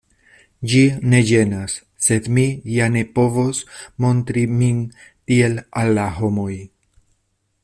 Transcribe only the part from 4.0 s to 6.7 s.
montri min tiel al la homoj.